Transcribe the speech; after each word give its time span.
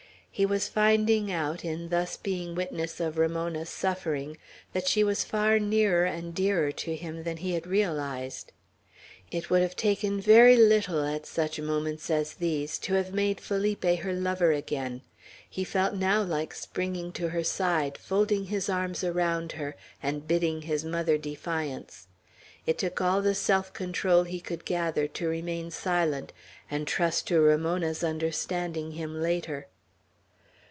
He 0.33 0.45
was 0.45 0.69
finding 0.69 1.29
out, 1.31 1.63
in 1.65 1.89
thus 1.89 2.15
being 2.17 2.55
witness 2.55 2.99
of 3.01 3.17
Ramona's 3.19 3.69
suffering, 3.69 4.37
that 4.73 4.87
she 4.87 5.03
was 5.03 5.25
far 5.25 5.59
nearer 5.59 6.05
and 6.05 6.33
dearer 6.33 6.71
to 6.71 6.95
him 6.95 7.23
than 7.23 7.37
he 7.37 7.51
had 7.53 7.67
realized. 7.67 8.51
It 9.29 9.49
would 9.51 9.61
have 9.61 9.75
taken 9.75 10.19
very 10.21 10.55
little, 10.55 11.05
at 11.05 11.25
such 11.27 11.59
moments 11.59 12.09
as 12.09 12.35
these, 12.35 12.79
to 12.79 12.93
have 12.95 13.13
made 13.13 13.39
Felipe 13.41 13.83
her 13.83 14.13
lover 14.13 14.51
again; 14.53 15.01
he 15.47 15.63
felt 15.65 15.93
now 15.95 16.23
like 16.23 16.55
springing 16.55 17.11
to 17.11 17.29
her 17.29 17.43
side, 17.43 17.95
folding 17.97 18.45
his 18.45 18.67
arms 18.69 19.03
around 19.03 19.51
her, 19.51 19.75
and 20.01 20.27
bidding 20.29 20.61
his 20.63 20.83
mother 20.85 21.17
defiance. 21.19 22.07
It 22.65 22.77
took 22.79 22.99
all 23.01 23.21
the 23.21 23.35
self 23.35 23.73
control 23.73 24.23
he 24.23 24.39
could 24.39 24.63
gather, 24.65 25.07
to 25.09 25.27
remain 25.29 25.69
silent, 25.71 26.31
and 26.71 26.87
trust 26.87 27.27
to 27.27 27.39
Ramona's 27.41 28.03
understanding 28.03 28.93
him 28.93 29.21
later. 29.21 29.67